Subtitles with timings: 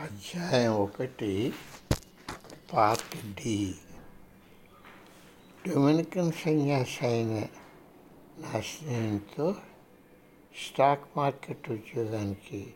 [0.00, 1.52] అధ్యాయం ఒకటి
[2.72, 3.74] part D
[5.68, 7.46] Dominican సన్యాసి అయిన
[8.38, 9.56] నా స్నేహితుతో
[10.54, 12.74] స్టాక్ మార్కెట్ ఉద్యోగానికి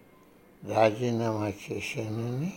[0.64, 2.52] రాజీనామా చేశానని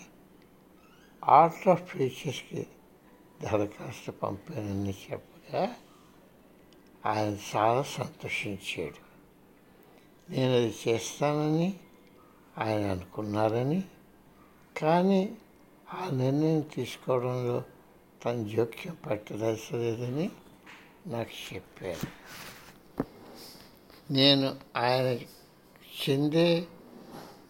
[1.26, 2.68] ఆర్ట్ ఆఫ్ ఫ్యూచర్స్కి
[3.42, 5.76] దరఖాస్తు పంపానని చెప్పగా
[7.06, 9.02] ఆయన చాలా సంతోషించాడు.
[10.32, 11.80] నేను అది చేస్తానని
[12.58, 13.84] ఆయన అనుకున్నారని
[14.78, 15.38] కానీ
[15.94, 17.64] ఆ నిర్ణయం తీసుకోవడంలో
[18.26, 20.32] తన జోక్యం పట్టదలసలేదని
[21.08, 22.08] నాకు చెప్పారు.
[24.14, 25.20] నేను ఆయన
[26.10, 26.68] చెందే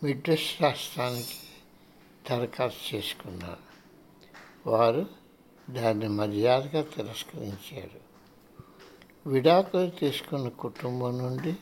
[0.03, 1.37] మిడ్వెస్ట్ రాష్ట్రానికి
[2.29, 3.67] దరఖాస్తు చేసుకున్నాను.
[4.69, 5.05] వారు
[5.69, 8.07] దాన్ని మర్యాదగా తిరస్కరించారు.
[9.29, 11.55] విడాకులు తీసుకున్న కుటుంబం నుండి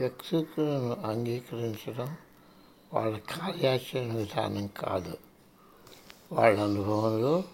[0.00, 2.16] వ్యక్తులను అంగీకరించడం
[2.92, 5.18] వాళ్ళ కార్యాచరణ విధానం కాదు.
[6.32, 7.44] వాళ్ళ అనుభవంలో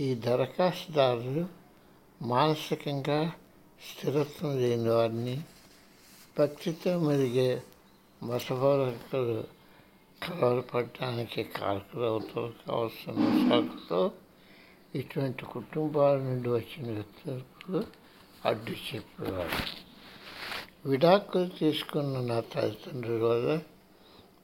[0.00, 1.46] ఈ దరఖాస్తుదారులు
[2.22, 3.32] మానసికంగా
[3.80, 5.42] స్థిరత్వం లేని వారిని
[6.38, 7.62] భక్తితో మెరిగే
[8.22, 9.44] మతబోధకులు
[10.22, 14.12] కలవరపడటానికి కారకులవుతారు కావాల్సిన సాకుతో
[14.94, 17.84] ఇటువంటి కుటుంబాల నుండి వచ్చిన వ్యక్తులకు
[18.44, 19.88] అడ్డు చెప్పేవారు.
[20.88, 23.60] విడాకులు తీసుకున్న నా తల్లిదండ్రుల వల్ల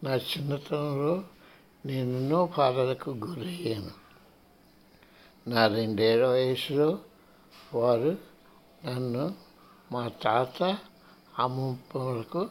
[0.05, 1.25] నా చిన్నతనంలో
[1.87, 3.91] నేను ఎన్నో బాధలకు గురయ్యాను.
[5.51, 6.99] నా రెండేళ్ళ వయసులో
[7.75, 8.19] వారు
[8.85, 9.35] నన్ను
[9.93, 10.79] మా తాత
[11.39, 12.49] అమ్మమ్మలకు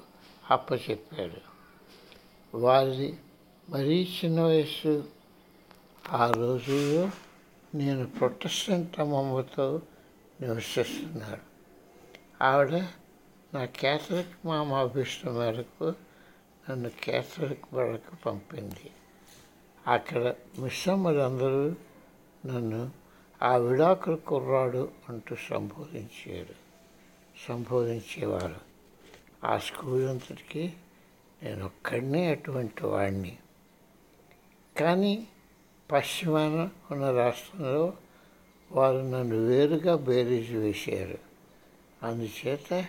[0.50, 1.42] అప్పచెప్పారు.
[2.58, 3.18] వారి
[3.70, 5.09] మరీ చిన్న వయసు
[6.09, 7.09] ఆ రోజుల్లో
[7.76, 9.81] నేను ప్రొటెస్టెంట్ అమ్మమ్మతో
[10.42, 11.54] నివసిస్తున్నాడు
[12.44, 12.74] ఆవిడ
[13.54, 15.94] నా క్యాథలిక్ మామ అభిష్టం మేరకు
[16.69, 18.92] నన్ను క్యాథలిక్ వరకు పంపింది.
[19.88, 21.75] అక్కడ మిస్సమ్మలందరూ
[22.45, 22.92] నన్ను
[23.41, 26.56] ఆ విడాకుల కుర్రాడు అంటూ సంబోధించారు.
[27.47, 28.56] సంబోధించేవారు.
[29.44, 30.73] ఆ స్కూల్ అంతటికి
[31.44, 33.38] నేను ఒక్కడినే అటువంటి వాడిని
[34.79, 35.28] కానీ
[35.91, 37.94] పశ్చిమాన ఉన్న రాష్ట్రంలో
[38.72, 41.18] వారు నన్ను వేరుగా బేరీజు వేశారు.
[42.03, 42.85] అందుచేత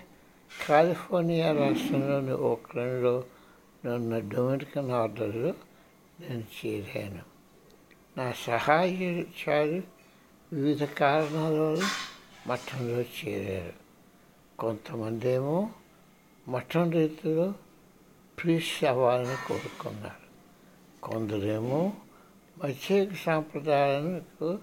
[0.68, 3.24] కాలిఫోర్నియా రాష్ట్రంలోని ఓక్లండ్లో
[3.88, 5.54] ఉన్న డొమినికన్ ఆర్డర్లో
[6.20, 7.22] నేను చేరాను.
[8.16, 9.82] నా సహాయచారు
[10.52, 11.90] వివిధ కారణాల వల్ల
[12.46, 13.72] మఠంలో చేరారు.
[14.58, 15.70] కొంతమంది ఏమో
[16.48, 17.54] మఠం రీతిలో
[18.42, 20.24] ప్రీస్ అవ్వాలని కోరుకున్నారు.
[21.02, 21.92] కొందరేమో
[22.62, 24.58] ప్రత్యేక సాంప్రదాయాలకు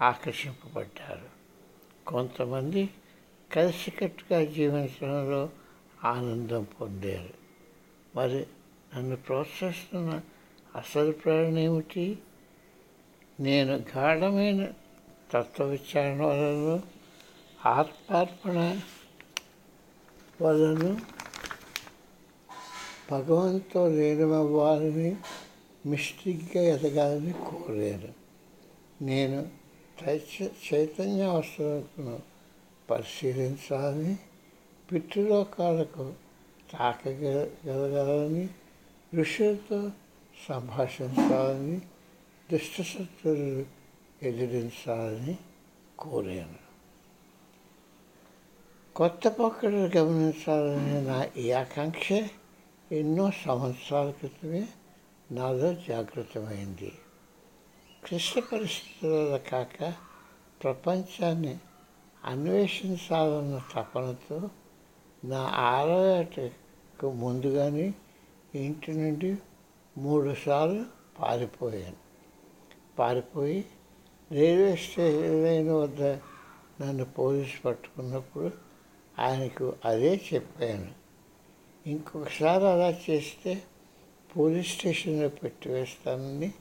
[0.00, 1.28] ఆకర్షింపబడ్డారు.
[2.06, 2.90] కొంతమంది
[3.52, 5.48] కలిసికట్టుగా జీవించడంలో
[6.04, 7.40] ఆనందం పొందారు.
[8.16, 8.46] మరి
[8.96, 10.20] నన్ను ప్రోత్సహిస్తున్న
[10.76, 12.18] అసలు ప్రేరణ ఏమిటి?
[13.40, 14.72] నేను గాఢమైన
[15.32, 16.80] తత్వ విచారణ వలన
[17.66, 18.80] ఆత్మార్పణ
[20.42, 21.00] వలన
[23.10, 25.16] భగవంతుతో లీనమవ్వాలని
[25.86, 28.12] మిస్టిక్గా ఎదగాలని కోరాను.
[29.04, 29.48] నేను
[30.74, 32.22] చైతన్య అవసరాలను
[32.90, 34.16] పరిశీలించాలని
[34.92, 36.12] పితృలోకాలకు
[36.72, 38.48] తాకగలగాలని
[39.14, 39.90] ఋషులతో
[40.48, 41.80] సంభాషించాలని
[42.52, 43.66] దుష్టశత్రులు
[44.22, 45.38] ఎదిరించాలని
[45.98, 46.70] కోరాను.
[48.96, 52.12] కొత్త పక్కలు గమనించాలనే నా ఈ ఆకాంక్ష
[52.92, 54.68] ఎన్నో సంవత్సరాల క్రితమే
[55.30, 56.92] నాలో జాగృతమైంది.
[58.04, 59.94] క్లిష్ట పరిస్థితుల కాక
[60.62, 61.58] ప్రపంచాన్ని
[62.24, 64.50] అన్వేషించాలన్న తపనతో
[65.24, 67.94] నా ఆరోగ్యకు ముందుగానే
[68.54, 69.36] ఇంటి నుండి
[69.98, 70.84] మూడుసార్లు
[71.20, 71.96] పారిపోయాను.
[72.98, 73.64] పారిపోయి
[74.32, 76.02] రైల్వే స్టేషన్ వద్ద
[76.82, 78.50] నన్ను పోలీసు పట్టుకున్నప్పుడు
[79.18, 80.90] ఆయనకు అదే చెప్పాను.
[81.86, 83.62] ఇంకొకసారి అలా చేస్తే
[84.36, 86.52] పోలీస్ స్టేషన్లో పెట్టివేస్తానని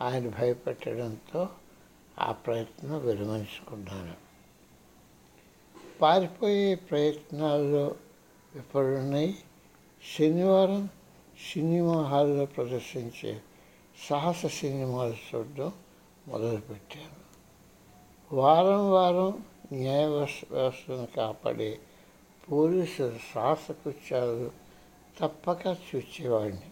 [0.00, 1.48] ఆయన భయపెట్టడంతో
[2.18, 4.14] ఆ ప్రయత్నం విరమించుకున్నాను.
[6.00, 7.94] పారిపోయే ప్రయత్నాల్లో
[8.54, 9.34] విఫలమై
[10.18, 10.88] శనివారం
[11.50, 13.40] సినిమా హాల్లో ప్రదర్శించే
[14.08, 15.72] సాహస సినిమాలు చూడడం
[16.28, 17.22] మొదలుపెట్టాను.
[18.36, 21.78] వారం వారం న్యాయ వ్యవస్థను కాపాడే
[22.52, 24.50] పోలీసులు సాహస కృత్యాలు
[25.20, 26.68] తప్పక చూచేవాడిని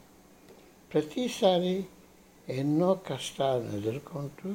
[0.92, 1.86] ప్రతిసారి
[2.48, 4.54] ఎన్నో కష్టాలను ఎదుర్కొంటూ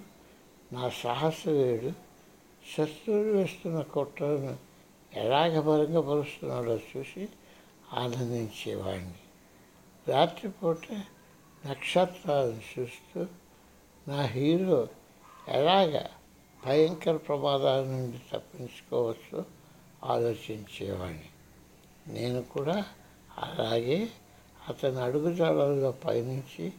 [0.73, 1.91] నా సాహసవేడు
[2.77, 4.57] శత్రువులు వేస్తున్న కుట్రను
[5.13, 5.53] ఎలాగ
[5.99, 7.29] పరుస్తున్నాడో చూసి
[7.93, 9.24] ఆనందించేవాడిని.
[10.07, 10.77] రాత్రిపూట
[11.65, 13.25] నక్షత్రాలను చూస్తూ
[14.07, 14.87] నా హీరో
[15.47, 16.01] ఎలాగ
[16.65, 19.45] భయంకర ప్రమాదాల నుండి తప్పించుకోవచ్చు
[20.03, 21.29] ఆలోచించేవాడిని.
[22.07, 22.85] నేను కూడా
[23.37, 24.09] అలాగే
[24.69, 26.73] అతని అడుగుజాడల్లో పయనించి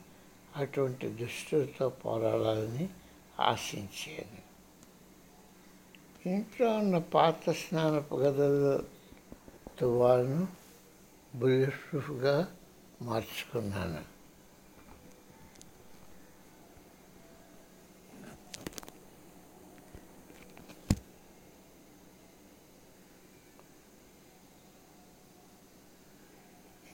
[0.56, 2.88] అటువంటి దుస్తులతో పోరాడాలని
[3.40, 4.46] ఆశించాను
[6.28, 8.82] ఇంట్లో ఉన్న పాత స్నానపు గదుల
[9.80, 10.48] తువ్వాలను
[11.34, 12.55] బుల్లెట్ ప్రూఫ్గా
[13.02, 14.16] మార్చుకున్నాను.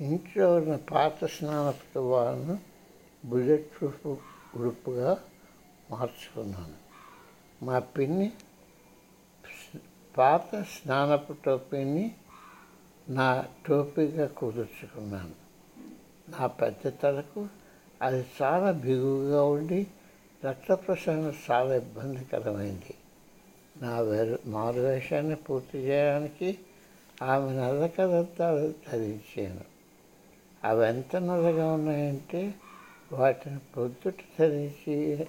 [0.01, 2.59] ఇంట్లో ఉన్న పాత స్నానపు తువ్వాలను
[3.25, 4.07] బుల్లెట్ ప్రూఫ్
[4.57, 5.25] ఉడుపుగా
[5.91, 6.77] మార్చుకున్నాను.
[7.65, 8.33] మా పిన్ని
[10.17, 12.15] పాత స్నానపు టోపీని
[13.09, 15.42] నా టోపీగా కుదుర్చుకున్నాను.
[16.29, 17.49] నా పెద్ద తలకు
[18.03, 19.87] అది చాలా బిగువుగా ఉండి
[20.45, 22.95] రక్త ప్రసరణ చాలా ఇబ్బందికరమైంది.
[23.83, 26.59] నా వేరు మారువేషాన్ని పూర్తి చేయడానికి
[27.23, 27.87] ఆమె నల్ల
[28.93, 29.61] ధరించాను.
[30.65, 32.55] అవి ఎంత నల్లగా ఉన్నాయంటే
[33.13, 35.27] వాటిని పొద్దుట ధరించి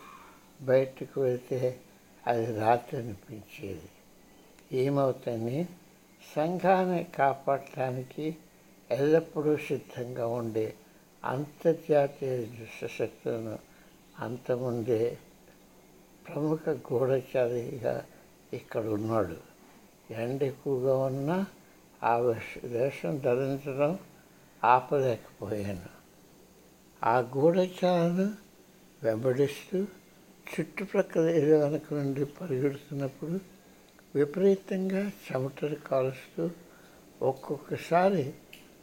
[0.62, 1.80] బయటకు వెళ్తే
[2.28, 3.90] అది రాత్రి అనిపించేది.
[4.72, 5.68] ఏమవుతుంది?
[6.36, 8.36] సంఘాన్ని కాపాడటానికి
[8.92, 10.74] ఎల్లప్పుడూ సిద్ధంగా ఉండే
[11.26, 13.60] అంతర్జాతీయ దుష్టశక్తులను
[14.20, 15.18] అంతముందే
[16.28, 18.06] ప్రముఖ గూఢచారిగా
[18.54, 19.36] ఇక్కడ ఉన్నాడు.
[20.14, 21.46] ఎండ ఎక్కువగా ఉన్నా
[22.04, 24.00] ఆ వేష- వేషం ధరించడం
[24.64, 26.04] ఆపలేకపోయాను.
[27.04, 28.30] ఆ గూఢచారులు
[29.04, 29.86] వెంబడిస్తూ
[30.60, 33.40] చుట్టుప్రక్కల ఏదో వెనక నుండి పరిగెడుతున్నప్పుడు
[34.16, 36.50] విపరీతంగా చెమటలు కాలుస్తూ
[37.22, 38.34] ఒక్కొక్కసారి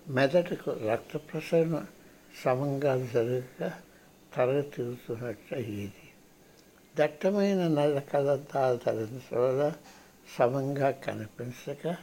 [0.08, 1.84] మెదడుకు రక్త ప్రసరణ
[2.44, 3.72] సమంగా జరగక
[4.36, 6.10] తల తిరుగుతున్నట్టు అయ్యేది
[6.96, 9.72] దట్టమైన నల్ల కలద్దాలు ధరించడం వల్ల
[10.38, 11.96] సమంగా కనిపించక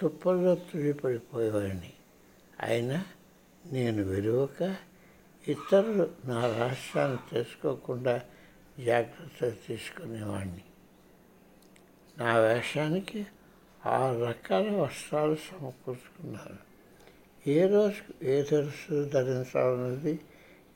[0.00, 1.92] తుప్పల్లో తుడిపడిపోయేవాడిని.
[2.60, 3.04] అయినా
[3.72, 4.76] నేను విలువక
[5.48, 8.20] ఇతరులు నా రాష్ట్రాన్ని తెలుసుకోకుండా
[8.84, 10.64] జాగ్రత్తలు తీసుకునేవాడిని.
[12.18, 13.26] నా వేషానికి
[13.86, 16.69] ఆరు రకాల వస్త్రాలు సమకూర్చుకున్నాను
[17.46, 20.20] ఏ రోజుకు ఏ దుస్తులు ధరించాలన్నది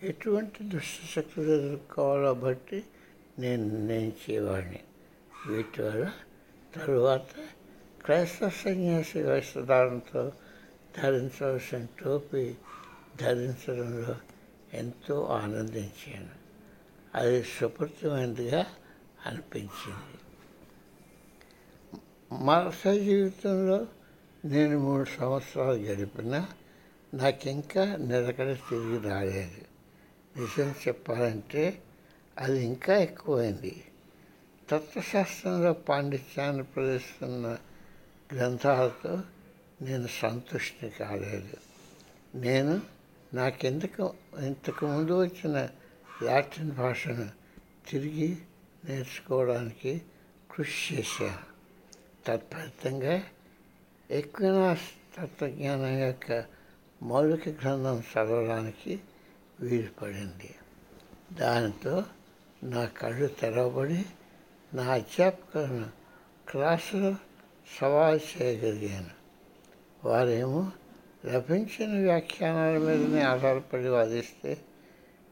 [0.02, 2.84] ఎటువంటి దుష్టశక్తులు ఎదుర్కోవాలో బట్టి
[3.38, 4.80] నేను నిర్ణయించేవాడిని
[5.48, 6.12] వీటి వల్ల
[6.76, 7.26] తరువాత
[8.04, 10.32] క్రైస్తవ సన్యాసి వస్త్రధారణతో
[11.02, 12.54] ధరించవలసిన టోపీ
[13.20, 14.16] ధరించడంలో
[14.74, 16.30] ఎంతో ఆనందించాను.
[17.14, 18.66] అది సుపరితమైనదిగా
[19.26, 20.18] అనిపించింది.
[22.44, 23.86] మరుసటి జీవితంలో
[24.44, 26.48] నేను మూడు సంవత్సరాలు గడిపినా
[27.46, 29.62] ఇంకా నిలకడ తిరిగి రాలేదు.
[30.40, 31.82] నిజం చెప్పాలంటే
[32.38, 33.84] అది ఇంకా ఎక్కువైంది.
[34.70, 37.58] తత్వశాస్త్రంలో పాండిత్యాన్ని ప్రదర్శిస్తున్న
[38.34, 39.22] గ్రంథాలతో
[39.82, 41.56] నేను సంతృష్టి కాలేదు.
[42.34, 42.82] నేను
[43.34, 44.14] నాకెందుకు
[44.46, 45.68] ఇంతకు ముందు వచ్చిన
[46.22, 47.30] లాటిన్ భాషను
[47.90, 48.36] తిరిగి
[48.84, 50.02] నేర్చుకోవడానికి
[50.50, 51.54] కృషి చేశాను.
[52.26, 53.22] తత్ఫలితంగా
[54.14, 56.44] ఎక్వినాస్ తత్వజ్ఞానం యొక్క
[57.02, 59.00] మౌలిక గ్రంథం చదవడానికి
[59.60, 60.54] వీలు పడింది
[61.32, 62.04] దానితో
[62.62, 64.04] నా కళ్ళు తెరవబడి
[64.74, 65.90] నా అధ్యాపకులను
[66.48, 67.16] క్లాసులో
[67.80, 69.10] సవాల్ చేయగలిగాను.
[70.04, 70.72] వారేమో
[71.26, 74.58] లభించిన వ్యాఖ్యానాల మీదనే ఆధారపడి వాదిస్తే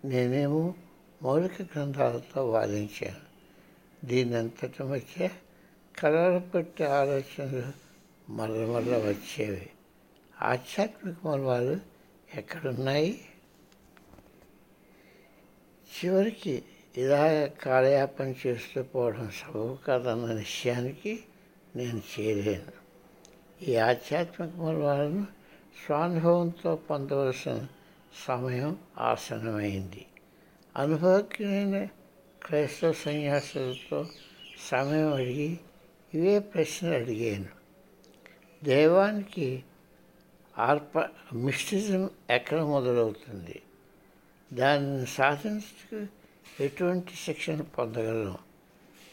[0.04, 0.74] నేనేమో
[1.22, 3.32] మౌలిక గ్రంథాలతో వాదించాను.
[4.06, 5.30] దీనంతటి మధ్య
[5.98, 7.81] కలవరపెట్టే ఆలోచనలు
[8.32, 9.70] మరల మరల వచ్చేవి.
[10.42, 11.80] ఆధ్యాత్మిక మూలాలు
[12.34, 13.20] ఎక్కడున్నాయి?
[15.82, 16.62] చివరికి
[16.96, 21.20] ఇలా కాలయాపన చేస్తూ పోవడం సబబు కాదన్న విషయానికి
[21.76, 22.72] నేను చేరాను.
[23.64, 25.26] ఈ ఆధ్యాత్మిక మూలాలను
[25.86, 27.66] స్వానుభవంతో పొందవలసిన
[28.26, 30.06] సమయం ఆసనమైంది
[30.76, 31.88] అనుభవజ్ఞైన
[32.42, 34.08] క్రైస్తవ సన్యాసులతో
[34.70, 35.58] సమయం అడిగి
[36.14, 37.61] ఇవే ప్రశ్నలు అడిగాను.
[38.64, 39.64] దైవానికి
[40.58, 43.62] ఆర్ప మిస్టిజం ఎక్కడ మొదలవుతుంది?
[44.52, 46.12] దానిని సాధించడానికి
[46.64, 48.38] ఎటువంటి శిక్షణ పొందగలం?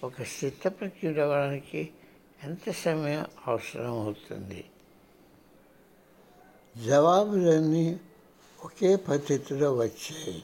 [0.03, 1.89] ఒక స్థితప్రజ్ఞుడు అవ్వడానికి
[2.43, 4.65] ఎంత సమయం అవసరం అవుతుంది?
[6.77, 7.99] జవాబులన్నీ
[8.65, 10.43] ఒకే పద్ధతిలో వచ్చాయి.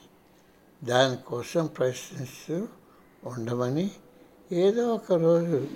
[0.84, 2.68] దానికోసం ప్రయత్నిస్తూ
[3.24, 3.92] ఉండమని
[4.52, 5.68] ఏదో ఒక రోజు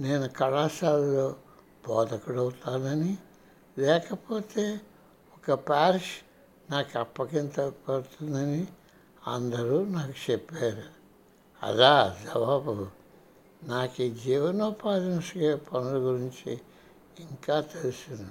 [0.00, 1.36] నేను కళాశాలలో
[1.88, 3.18] బోధకుడవుతానని.
[3.78, 4.80] లేకపోతే
[5.34, 6.24] ఒక పారిష్
[6.72, 8.66] నాకు అప్పగింత పడుతుందని
[9.26, 10.82] అందరూ నాకు చెప్పారు.
[11.62, 12.86] అదా జవాబు.
[13.62, 16.60] నాకు ఈ జీవనోపాధి పనుల గురించి
[17.20, 18.28] ఇంకా తెలుసును.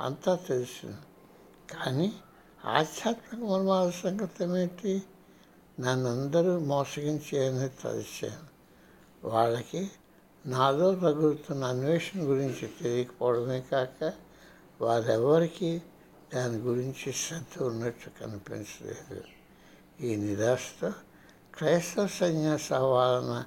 [0.00, 0.96] అంతా తెలుసును.
[1.74, 2.12] కానీ
[2.64, 5.02] ఆధ్యాత్మిక మర్మాల సంగతి ఏమిటి
[5.80, 8.52] నన్ను అందరూ మోసగించేయని తలిచాను.
[9.28, 9.90] వాళ్ళకి
[10.46, 14.12] నాలో రగులుతున్న అన్వేషణ గురించి తెలియకపోవడమే కాక
[14.80, 15.82] వారెవరికి
[16.34, 19.22] దాని గురించి శ్రద్ధ ఉన్నట్టు కనిపించలేదు.
[20.00, 20.92] ఈ నిరాశతో
[21.54, 23.44] క్రైస్తవ సన్యాస అవ్వాలన్న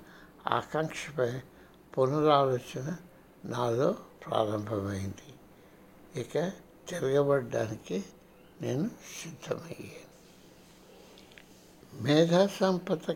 [0.48, 1.40] ఆకాంక్షపై
[1.98, 2.96] పునరాలోచన
[3.46, 3.96] నాలో
[4.28, 5.34] ప్రారంభమైంది.
[6.22, 6.34] ఇక
[6.90, 8.04] తిరగబడడానికి
[8.62, 8.90] నేను
[9.24, 10.06] సిద్ధమయ్యాను.
[12.04, 13.16] మేధా సంపద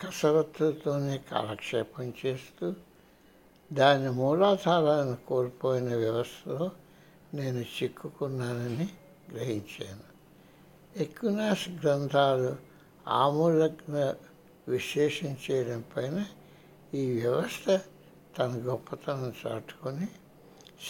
[0.00, 2.74] కసరత్తుతోనే కాలక్షేపం చేస్తూ
[3.72, 6.70] దాని మూలాధారాలను కోల్పోయిన వ్యవస్థలో
[7.34, 8.88] నేను చిక్కుకున్నానని
[9.30, 10.06] గ్రహించాను.
[10.96, 12.56] ఎక్వినాస్ గ్రంథాలు
[13.08, 13.96] ఆమూలజ్ఞ
[14.68, 16.24] విశ్లేషణ చేయడం పైన
[16.94, 17.66] ఈ వ్యవస్థ
[18.38, 20.08] తన గొప్పతనం చాటుకొని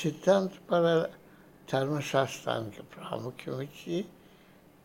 [0.03, 1.09] సిద్ధాంతపర
[1.73, 4.05] ధర్మశాస్త్రానికి ప్రాముఖ్యం ఇచ్చి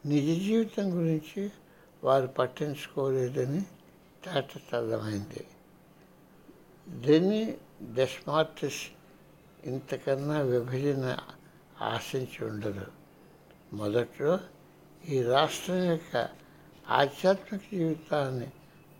[0.05, 1.51] నిజ జీవితం గురించి
[2.03, 3.63] వారు పట్టించుకోలేదని
[4.23, 5.43] తేటతల్లమైంది
[6.87, 7.43] దీన్ని
[7.95, 8.81] డెస్మార్టిస్
[9.65, 11.07] ఇంతకన్నా విభజన
[11.85, 12.87] ఆశించి ఉండదు
[13.73, 14.33] మొదట్లో
[15.09, 16.15] ఈ రాష్ట్రం యొక్క
[16.91, 18.49] ఆధ్యాత్మిక జీవితాన్ని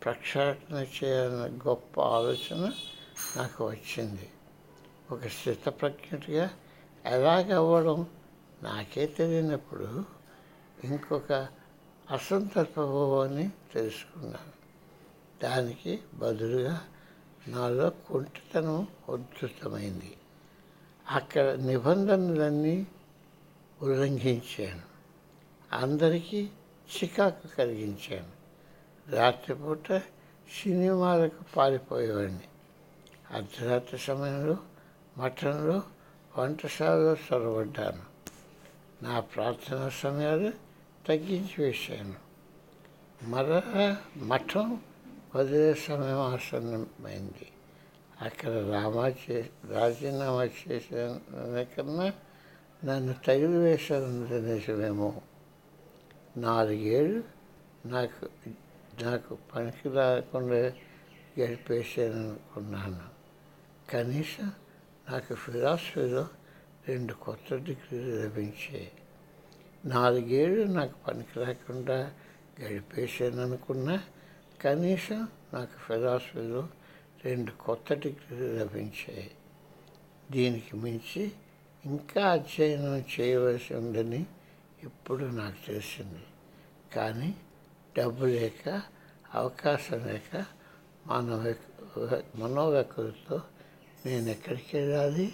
[0.01, 2.63] ప్రక్షాళన చేయాలన్న గొప్ప ఆలోచన
[3.37, 4.27] నాకు వచ్చింది
[5.11, 6.47] ఒక స్థితప్రజ్ఞుడిగా
[7.05, 7.99] ఎలాగవ్వడం
[8.63, 9.87] నాకే తెలియనప్పుడు
[10.83, 11.31] ఇంకొక
[12.11, 14.51] అసంతర్పభావాన్ని తెలుసుకున్నాను
[15.43, 16.87] దానికి బదులుగా
[17.47, 20.17] నాలో కుంటితనం ఉద్ధృతమైంది
[21.11, 22.87] అక్కడ నిబంధనలన్నీ
[23.81, 24.81] ఉల్లంఘించాను.
[25.73, 26.49] అందరికీ
[26.95, 28.43] చికాకు కలిగించాను.
[29.15, 29.97] రాత్రిపూట
[30.63, 32.47] సినిమాలకు పారిపోయేవాడిని.
[33.31, 34.57] అర్ధరాత్రి సమయంలో
[35.17, 35.83] మఠంలో
[36.37, 38.03] వంటశాలలో చొరబడ్డాను
[39.03, 40.51] నా ప్రార్థనా సమయాలు
[41.07, 42.13] తగ్గించి వేశాను.
[43.23, 44.81] మరలా మఠం
[45.35, 47.47] వదిలే సమయం ఆసన్నమైంది.
[48.21, 52.13] అక్కడ రామా చే రాజీనామా చేసిన కన్నా
[52.85, 55.21] నన్ను తగిలి వేశాను నిజమేమో.
[56.37, 57.23] నాలుగేళ్ళు
[57.85, 58.29] నాకు
[59.03, 60.55] నాకు పనికి రాకుండా
[61.39, 63.01] గడిపేసాను అనుకున్నాను
[63.89, 64.51] కనీసం
[65.09, 66.27] నాకు ఫిలాసఫీలో
[66.87, 68.91] రెండు కొత్త డిగ్రీలు లభించాయి
[69.85, 72.11] నాలుగేళ్ళు నాకు పనికి రాకుండా
[72.63, 74.03] గడిపేసాను అనుకున్నా
[74.63, 76.67] కనీసం నాకు ఫిలాసఫీలో
[77.25, 79.31] రెండు కొత్త డిగ్రీలు లభించాయి.
[80.31, 81.31] దీనికి మించి
[81.85, 84.25] ఇంకా అధ్యయనం చేయవలసి ఉందని
[84.83, 86.23] ఇప్పుడు నాకు తెలిసింది.
[86.95, 87.35] కానీ
[87.97, 88.81] డబ్బు లేక
[89.33, 90.45] అవకాశం లేక
[91.07, 91.53] మనో
[92.35, 93.41] మనోవ్యక్తులతో
[94.05, 95.33] నేను ఎక్కడికి వెళ్ళాలి?